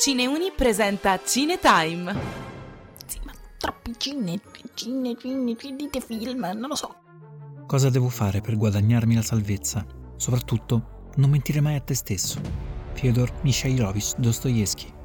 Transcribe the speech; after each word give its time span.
Cineuni 0.00 0.50
presenta 0.56 1.20
Cinetime. 1.22 2.14
Sì, 3.06 3.20
ma 3.24 3.32
troppi 3.58 3.92
cine, 3.98 4.40
cine, 4.72 5.14
cine, 5.18 5.76
dite 5.76 6.00
film, 6.00 6.40
non 6.40 6.68
lo 6.68 6.74
so. 6.74 6.94
Cosa 7.66 7.90
devo 7.90 8.08
fare 8.08 8.40
per 8.40 8.56
guadagnarmi 8.56 9.14
la 9.14 9.22
salvezza? 9.22 9.84
Soprattutto, 10.16 11.10
non 11.16 11.28
mentire 11.28 11.60
mai 11.60 11.74
a 11.74 11.80
te 11.80 11.94
stesso. 11.94 12.40
Fyodor 12.94 13.30
Mikhailovich 13.42 14.14
Dostoevsky. 14.16 15.03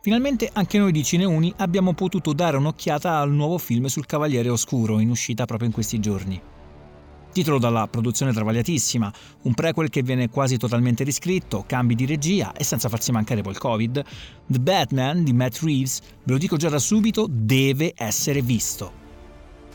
Finalmente 0.00 0.48
anche 0.52 0.78
noi 0.78 0.92
di 0.92 1.02
Cineuni 1.02 1.52
abbiamo 1.56 1.92
potuto 1.92 2.32
dare 2.32 2.56
un'occhiata 2.56 3.18
al 3.18 3.32
nuovo 3.32 3.58
film 3.58 3.86
sul 3.86 4.06
Cavaliere 4.06 4.48
Oscuro 4.48 5.00
in 5.00 5.10
uscita 5.10 5.44
proprio 5.44 5.66
in 5.68 5.74
questi 5.74 5.98
giorni. 5.98 6.40
Titolo 7.32 7.58
dalla 7.58 7.88
produzione 7.88 8.32
travagliatissima, 8.32 9.12
un 9.42 9.54
prequel 9.54 9.90
che 9.90 10.02
viene 10.02 10.30
quasi 10.30 10.56
totalmente 10.56 11.02
riscritto, 11.02 11.64
cambi 11.66 11.96
di 11.96 12.06
regia 12.06 12.52
e 12.52 12.62
senza 12.62 12.88
farsi 12.88 13.10
mancare 13.10 13.42
poi 13.42 13.52
il 13.52 13.58
Covid, 13.58 14.04
The 14.46 14.58
Batman 14.60 15.24
di 15.24 15.32
Matt 15.32 15.58
Reeves, 15.62 16.00
ve 16.22 16.32
lo 16.32 16.38
dico 16.38 16.56
già 16.56 16.68
da 16.68 16.78
subito, 16.78 17.26
deve 17.28 17.92
essere 17.96 18.40
visto. 18.40 18.92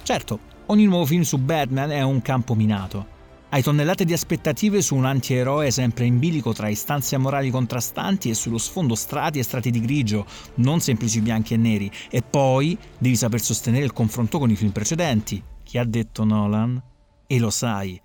Certo, 0.03 0.39
ogni 0.67 0.85
nuovo 0.85 1.05
film 1.05 1.23
su 1.23 1.37
Batman 1.37 1.91
è 1.91 2.01
un 2.01 2.21
campo 2.21 2.55
minato. 2.55 3.12
Hai 3.53 3.61
tonnellate 3.61 4.03
di 4.03 4.13
aspettative 4.13 4.81
su 4.81 4.95
un 4.95 5.05
antieroe 5.05 5.69
sempre 5.69 6.05
in 6.05 6.17
bilico 6.17 6.53
tra 6.53 6.69
istanze 6.69 7.15
morali 7.17 7.51
contrastanti 7.51 8.31
e 8.31 8.33
sullo 8.33 8.57
sfondo 8.57 8.95
strati 8.95 9.37
e 9.37 9.43
strati 9.43 9.69
di 9.69 9.79
grigio, 9.79 10.25
non 10.55 10.79
semplici 10.79 11.21
bianchi 11.21 11.53
e 11.53 11.57
neri, 11.57 11.91
e 12.09 12.23
poi 12.23 12.75
devi 12.97 13.15
saper 13.15 13.39
sostenere 13.39 13.85
il 13.85 13.93
confronto 13.93 14.39
con 14.39 14.49
i 14.49 14.55
film 14.55 14.71
precedenti. 14.71 15.39
Chi 15.61 15.77
ha 15.77 15.85
detto 15.85 16.23
Nolan? 16.23 16.81
E 17.27 17.37
lo 17.37 17.51
sai, 17.51 18.01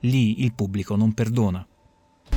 lì 0.00 0.42
il 0.42 0.52
pubblico 0.52 0.96
non 0.96 1.12
perdona. 1.12 1.64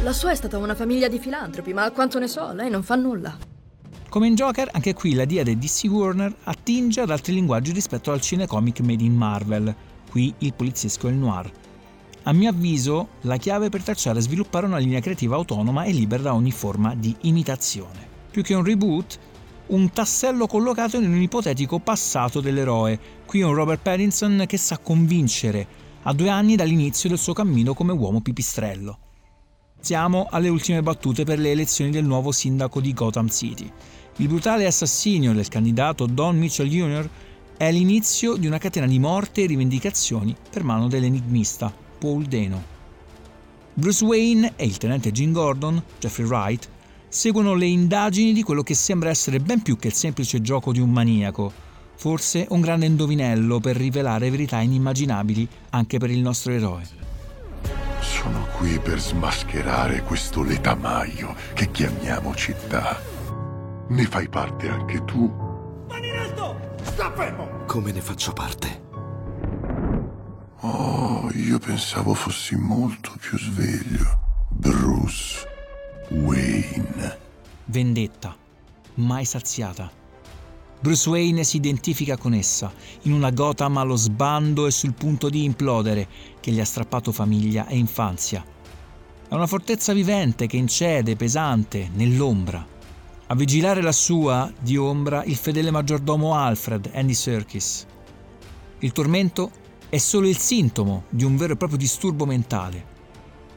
La 0.04 0.14
sua 0.14 0.30
è 0.30 0.36
stata 0.36 0.60
una 0.60 0.76
famiglia 0.76 1.08
di 1.08 1.18
filantropi, 1.18 1.74
ma 1.74 1.86
a 1.86 1.90
quanto 1.90 2.20
ne 2.20 2.28
so, 2.28 2.54
lei 2.54 2.70
non 2.70 2.84
fa 2.84 2.94
nulla. 2.94 3.36
Come 4.08 4.28
in 4.28 4.36
Joker, 4.36 4.70
anche 4.72 4.94
qui 4.94 5.16
la 5.16 5.26
dia 5.26 5.42
di 5.42 5.58
DC 5.58 5.86
Warner 5.86 6.32
attinge 6.44 7.02
ad 7.02 7.10
altri 7.10 7.34
linguaggi 7.34 7.72
rispetto 7.72 8.12
al 8.12 8.22
cinecomic 8.22 8.82
made 8.82 9.04
in 9.04 9.16
Marvel. 9.16 9.76
Qui 10.12 10.32
il 10.38 10.54
poliziesco 10.54 11.08
e 11.08 11.10
il 11.10 11.18
noir. 11.18 11.52
A 12.28 12.34
mio 12.34 12.50
avviso, 12.50 13.10
la 13.22 13.38
chiave 13.38 13.70
per 13.70 13.84
tracciare 13.84 14.18
e 14.18 14.22
sviluppare 14.24 14.66
una 14.66 14.80
linea 14.80 15.00
creativa 15.00 15.36
autonoma 15.36 15.84
e 15.84 15.92
libera 15.92 16.24
da 16.24 16.34
ogni 16.34 16.50
forma 16.50 16.96
di 16.96 17.16
imitazione. 17.22 18.08
Più 18.32 18.42
che 18.42 18.56
un 18.56 18.64
reboot, 18.64 19.20
un 19.68 19.92
tassello 19.92 20.48
collocato 20.48 20.98
in 20.98 21.14
un 21.14 21.22
ipotetico 21.22 21.78
passato 21.78 22.42
dell'eroe. 22.42 23.00
Qui 23.28 23.44
un 23.44 23.54
Robert 23.54 23.84
Pattinson 23.84 24.46
che 24.48 24.58
sa 24.58 24.80
convincere 24.80 25.68
a 26.02 26.14
due 26.14 26.30
anni 26.30 26.56
dall'inizio 26.56 27.10
del 27.10 27.20
suo 27.20 27.34
cammino 27.34 27.76
come 27.76 27.92
uomo 27.92 28.22
pipistrello. 28.22 28.98
Siamo 29.80 30.26
alle 30.32 30.50
ultime 30.50 30.82
battute 30.82 31.26
per 31.26 31.38
le 31.38 31.52
elezioni 31.52 31.92
del 31.92 32.06
nuovo 32.06 32.32
sindaco 32.32 32.82
di 32.82 32.92
Gotham 32.92 33.30
City. 33.30 33.72
Il 34.16 34.28
brutale 34.28 34.66
assassinio 34.66 35.32
del 35.32 35.48
candidato 35.48 36.08
Don 36.08 36.40
Mitchell 36.40 36.68
Jr. 36.70 37.08
è 37.56 37.72
l'inizio 37.72 38.36
di 38.36 38.48
una 38.48 38.58
catena 38.58 38.88
di 38.88 38.98
morte 38.98 39.44
e 39.44 39.46
rivendicazioni 39.46 40.36
per 40.50 40.64
mano 40.64 40.88
dell'enigmista 40.88 41.84
Paul 42.06 42.26
Dano. 42.26 42.64
Bruce 43.74 44.06
Wayne 44.06 44.54
e 44.56 44.66
il 44.66 44.78
tenente 44.78 45.12
Jim 45.12 45.32
Gordon, 45.32 45.82
Jeffrey 46.00 46.28
Wright, 46.28 46.70
seguono 47.08 47.56
le 47.56 47.66
indagini 47.66 48.32
di 48.32 48.44
quello 48.44 48.62
che 48.62 48.76
sembra 48.76 49.10
essere 49.10 49.40
ben 49.40 49.64
più 49.64 49.76
che 49.76 49.88
il 49.88 49.94
semplice 49.94 50.40
gioco 50.40 50.72
di 50.72 50.80
un 50.80 50.92
maniaco, 50.92 51.52
Forse 51.98 52.46
un 52.50 52.60
grande 52.60 52.86
indovinello 52.86 53.60
per 53.60 53.78
rivelare 53.78 54.30
verità 54.30 54.60
inimmaginabili 54.60 55.48
anche 55.70 55.98
per 55.98 56.12
il 56.12 56.20
nostro 56.20 56.52
eroe. 56.52 56.84
Sono 58.02 58.46
qui 58.58 58.78
per 58.80 59.00
smascherare 59.00 60.04
questo 60.04 60.44
letamaio 60.44 61.34
che 61.54 61.72
chiamiamo 61.72 62.36
città. 62.36 63.00
Ne 63.88 64.04
fai 64.04 64.28
parte 64.28 64.68
anche 64.68 65.06
tu? 65.06 65.34
Mani 65.88 66.08
in 66.10 66.18
alto! 66.18 66.76
Sta 66.84 67.12
fermo! 67.16 67.64
Come 67.66 67.94
ne 67.94 68.02
faccio 68.02 68.34
parte? 68.34 68.85
Oh, 70.68 71.30
io 71.36 71.60
pensavo 71.60 72.16
fossi 72.16 72.56
molto 72.56 73.14
più 73.20 73.38
sveglio. 73.38 74.20
Bruce 74.50 75.48
Wayne. 76.10 77.20
Vendetta, 77.66 78.36
mai 78.96 79.26
saziata 79.26 79.92
Bruce 80.80 81.08
Wayne 81.08 81.44
si 81.44 81.58
identifica 81.58 82.18
con 82.18 82.34
essa, 82.34 82.74
in 83.04 83.14
una 83.14 83.30
Gotham 83.30 83.78
allo 83.78 83.96
sbando 83.96 84.66
e 84.66 84.72
sul 84.72 84.94
punto 84.94 85.30
di 85.30 85.44
implodere, 85.44 86.08
che 86.40 86.52
gli 86.52 86.60
ha 86.60 86.66
strappato 86.66 87.12
famiglia 87.12 87.68
e 87.68 87.78
infanzia. 87.78 88.44
È 89.28 89.34
una 89.36 89.48
fortezza 89.48 89.94
vivente 89.94 90.48
che 90.48 90.58
incede, 90.58 91.16
pesante, 91.16 91.92
nell'ombra. 91.94 92.66
A 93.28 93.36
vigilare 93.36 93.84
la 93.84 93.92
sua, 93.92 94.52
di 94.60 94.78
ombra, 94.78 95.24
il 95.26 95.36
fedele 95.36 95.70
maggiordomo 95.70 96.34
Alfred, 96.34 96.90
Andy 96.92 97.14
Serkis. 97.14 97.86
Il 98.80 98.92
tormento 98.92 99.64
è 99.90 99.98
solo 99.98 100.28
il 100.28 100.38
sintomo 100.38 101.04
di 101.10 101.24
un 101.24 101.38
vero 101.38 101.54
e 101.54 101.58
proprio 101.58 101.78
disturbo 101.78 102.26
mentale, 102.26 102.94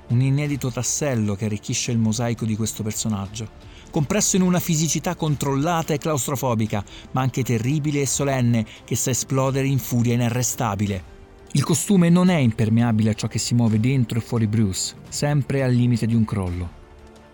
un 0.09 0.21
inedito 0.21 0.71
tassello 0.71 1.35
che 1.35 1.47
arricchisce 1.47 1.93
il 1.93 1.99
mosaico 1.99 2.45
di 2.45 2.57
questo 2.57 2.83
personaggio 2.83 3.69
compresso 3.91 4.37
in 4.37 4.43
una 4.43 4.61
fisicità 4.61 5.15
controllata 5.15 5.95
e 5.95 5.99
claustrofobica, 5.99 6.85
ma 7.13 7.21
anche 7.21 7.43
terribile 7.43 8.03
e 8.03 8.07
solenne, 8.07 8.67
che 8.85 8.97
sa 8.97 9.11
esplodere 9.11 9.67
in 9.67 9.79
furia 9.79 10.15
inarrestabile. 10.15 11.17
Il 11.53 11.65
costume 11.65 12.11
non 12.11 12.29
è 12.29 12.37
impermeabile 12.37 13.11
a 13.11 13.15
ciò 13.15 13.27
che 13.27 13.39
si 13.39 13.55
muove 13.55 13.81
dentro 13.81 14.19
e 14.19 14.23
fuori 14.23 14.47
Bruce, 14.47 14.95
sempre 15.09 15.63
al 15.63 15.73
limite 15.73 16.07
di 16.07 16.15
un 16.15 16.25
crollo. 16.25 16.77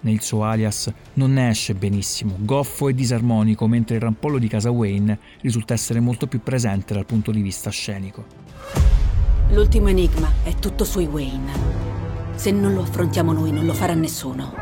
Nel 0.04 0.20
suo 0.20 0.44
alias 0.44 0.92
non 1.15 1.32
ne 1.32 1.48
esce 1.48 1.75
benissimo, 1.75 2.37
goffo 2.41 2.88
e 2.88 2.94
disarmonico, 2.94 3.66
mentre 3.66 3.94
il 3.97 4.03
rampollo 4.03 4.37
di 4.37 4.48
casa 4.48 4.70
Wayne 4.70 5.19
risulta 5.41 5.72
essere 5.72 5.98
molto 5.98 6.26
più 6.26 6.42
presente 6.42 6.92
dal 6.92 7.06
punto 7.06 7.31
di 7.31 7.41
vista 7.41 7.70
scenico. 7.70 8.26
L'ultimo 9.48 9.88
enigma 9.88 10.31
è 10.42 10.54
tutto 10.56 10.84
sui 10.84 11.06
Wayne. 11.06 11.53
Se 12.34 12.50
non 12.50 12.75
lo 12.75 12.82
affrontiamo 12.82 13.32
noi, 13.32 13.50
non 13.50 13.65
lo 13.65 13.72
farà 13.72 13.94
nessuno. 13.94 14.53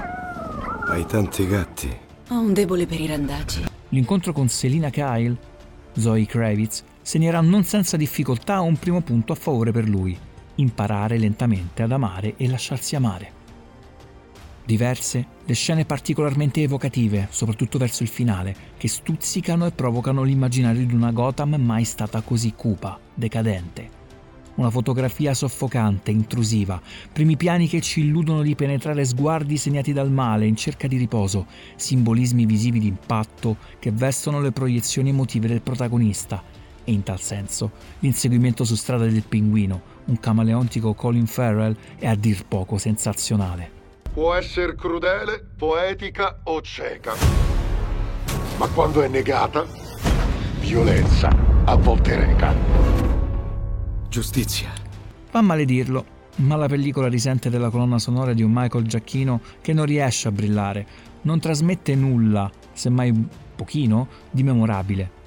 Hai 0.86 1.04
tanti 1.06 1.48
gatti. 1.48 1.91
Ho 2.28 2.38
un 2.38 2.53
debole 2.53 2.86
per 2.86 3.00
i 3.00 3.06
randaggi. 3.09 3.64
L'incontro 3.88 4.32
con 4.32 4.48
Selina 4.48 4.91
Kyle, 4.91 5.36
Zoe 5.94 6.24
Kravitz, 6.24 6.84
segnerà 7.03 7.41
non 7.41 7.64
senza 7.64 7.97
difficoltà 7.97 8.60
un 8.60 8.76
primo 8.76 9.00
punto 9.00 9.32
a 9.32 9.36
favore 9.36 9.72
per 9.72 9.88
lui. 9.88 10.16
Imparare 10.56 11.19
lentamente 11.19 11.82
ad 11.82 11.91
amare 11.91 12.34
e 12.36 12.48
lasciarsi 12.48 12.94
amare. 12.94 13.41
Diverse, 14.65 15.27
le 15.45 15.55
scene 15.55 15.84
particolarmente 15.84 16.62
evocative, 16.62 17.28
soprattutto 17.31 17.78
verso 17.78 18.03
il 18.03 18.09
finale, 18.09 18.55
che 18.77 18.89
stuzzicano 18.89 19.67
e 19.67 19.73
provocano 19.73 20.23
l'immaginario 20.23 20.87
di 20.87 20.95
una 20.95 21.11
Gotham 21.11 21.55
mai 21.56 21.84
stata 21.84 22.21
così 22.21 22.53
cupa, 22.55 22.99
decadente 23.15 24.01
una 24.55 24.71
fotografia 24.71 25.33
soffocante, 25.34 26.11
intrusiva, 26.11 26.81
primi 27.12 27.37
piani 27.37 27.69
che 27.69 27.81
ci 27.81 28.01
illudono 28.01 28.43
di 28.43 28.55
penetrare 28.55 29.05
sguardi 29.05 29.56
segnati 29.56 29.93
dal 29.93 30.11
male 30.11 30.47
in 30.47 30.56
cerca 30.56 30.87
di 30.87 30.97
riposo, 30.97 31.47
simbolismi 31.77 32.45
visivi 32.45 32.78
di 32.78 32.89
impatto 32.89 33.56
che 33.78 33.91
vestono 33.93 34.41
le 34.41 34.53
proiezioni 34.53 35.11
emotive 35.11 35.49
del 35.49 35.62
protagonista 35.62 36.43
e 36.84 36.93
in 36.93 37.03
tal 37.03 37.21
senso 37.21 37.71
l'inseguimento 38.01 38.65
su 38.65 38.75
strada 38.75 39.05
del 39.05 39.25
pinguino, 39.27 39.81
un 40.06 40.19
camaleontico 40.19 40.95
Colin 40.95 41.27
Farrell, 41.27 41.77
è 41.99 42.06
a 42.06 42.15
dir 42.15 42.45
poco 42.47 42.77
sensazionale. 42.77 43.81
Può 44.12 44.34
essere 44.34 44.75
crudele, 44.75 45.43
poetica 45.56 46.41
o 46.45 46.61
cieca, 46.61 47.15
ma 48.59 48.69
quando 48.69 49.00
è 49.00 49.09
negata, 49.09 49.65
violenza 50.61 51.34
a 51.65 51.75
volte 51.77 52.17
reca. 52.17 52.55
Giustizia. 54.11 54.71
Fa 55.31 55.41
male 55.41 55.65
dirlo, 55.65 56.04
ma 56.36 56.57
la 56.57 56.66
pellicola 56.69 57.09
risente 57.09 57.48
della 57.48 57.71
colonna 57.71 57.98
sonora 57.98 58.34
di 58.34 58.42
un 58.42 58.51
Michael 58.53 58.86
Giacchino 58.86 59.41
che 59.63 59.72
non 59.72 59.86
riesce 59.86 60.28
a 60.28 60.33
brillare, 60.33 60.86
non 61.22 61.41
trasmette 61.41 61.95
nulla, 61.95 62.51
semmai 62.75 63.09
un 63.09 63.27
pochino, 63.57 64.09
di 64.31 64.42
memorabile. 64.42 65.22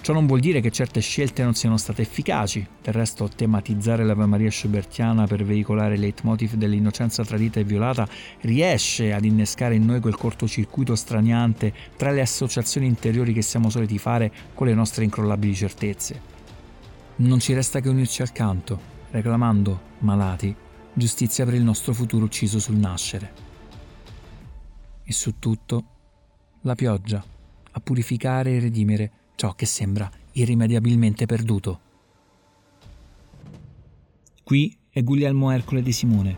Ciò 0.00 0.12
non 0.12 0.26
vuol 0.26 0.40
dire 0.40 0.60
che 0.60 0.70
certe 0.70 1.00
scelte 1.00 1.42
non 1.42 1.54
siano 1.54 1.76
state 1.76 2.02
efficaci, 2.02 2.66
del 2.80 2.94
resto 2.94 3.28
tematizzare 3.28 4.04
l'Ave 4.04 4.26
Maria 4.26 4.50
Schubertiana 4.50 5.26
per 5.26 5.44
veicolare 5.44 5.94
il 5.94 6.00
leitmotiv 6.00 6.54
dell'innocenza 6.54 7.24
tradita 7.24 7.60
e 7.60 7.64
violata 7.64 8.08
riesce 8.42 9.12
ad 9.12 9.24
innescare 9.24 9.74
in 9.74 9.84
noi 9.84 10.00
quel 10.00 10.16
cortocircuito 10.16 10.94
straniante 10.94 11.74
tra 11.96 12.10
le 12.10 12.22
associazioni 12.22 12.86
interiori 12.86 13.34
che 13.34 13.42
siamo 13.42 13.68
soliti 13.68 13.98
fare 13.98 14.32
con 14.54 14.66
le 14.66 14.74
nostre 14.74 15.04
incrollabili 15.04 15.54
certezze. 15.54 16.20
Non 17.16 17.40
ci 17.40 17.52
resta 17.52 17.80
che 17.80 17.88
unirci 17.88 18.22
al 18.22 18.32
canto, 18.32 18.80
reclamando, 19.10 19.80
malati, 19.98 20.54
giustizia 20.94 21.44
per 21.44 21.54
il 21.54 21.62
nostro 21.62 21.92
futuro 21.92 22.24
ucciso 22.24 22.60
sul 22.60 22.76
nascere. 22.76 23.32
E 25.02 25.12
su 25.12 25.38
tutto, 25.38 25.84
la 26.62 26.74
pioggia, 26.74 27.22
a 27.72 27.80
purificare 27.80 28.52
e 28.52 28.60
redimere 28.60 29.10
ciò 29.38 29.54
che 29.54 29.66
sembra 29.66 30.10
irrimediabilmente 30.32 31.24
perduto. 31.24 31.80
Qui 34.42 34.76
è 34.90 35.00
Guglielmo 35.04 35.52
Ercole 35.52 35.80
di 35.80 35.92
Simone, 35.92 36.36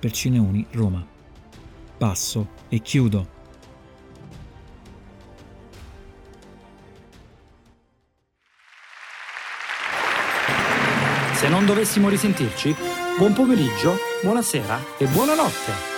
per 0.00 0.10
Cineuni 0.10 0.66
Roma. 0.72 1.06
Passo 1.96 2.48
e 2.68 2.80
chiudo. 2.80 3.38
Se 11.34 11.48
non 11.48 11.64
dovessimo 11.64 12.08
risentirci, 12.08 12.74
buon 13.16 13.32
pomeriggio, 13.32 13.94
buonasera 14.22 14.98
e 14.98 15.06
buonanotte. 15.06 15.89